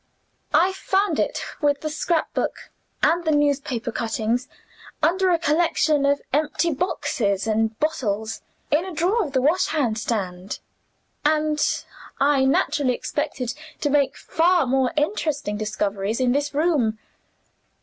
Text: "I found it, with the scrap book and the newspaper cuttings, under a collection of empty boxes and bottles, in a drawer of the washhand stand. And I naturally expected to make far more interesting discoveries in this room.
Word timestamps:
"I 0.55 0.73
found 0.73 1.19
it, 1.19 1.43
with 1.61 1.81
the 1.81 1.89
scrap 1.91 2.33
book 2.33 2.71
and 3.03 3.23
the 3.23 3.29
newspaper 3.29 3.91
cuttings, 3.91 4.47
under 5.03 5.29
a 5.29 5.37
collection 5.37 6.07
of 6.07 6.23
empty 6.33 6.71
boxes 6.73 7.45
and 7.45 7.77
bottles, 7.79 8.41
in 8.71 8.83
a 8.83 8.91
drawer 8.95 9.23
of 9.23 9.33
the 9.33 9.43
washhand 9.43 9.99
stand. 9.99 10.57
And 11.23 11.63
I 12.19 12.45
naturally 12.45 12.95
expected 12.95 13.53
to 13.81 13.91
make 13.91 14.17
far 14.17 14.65
more 14.65 14.91
interesting 14.97 15.55
discoveries 15.55 16.19
in 16.19 16.31
this 16.31 16.51
room. 16.51 16.97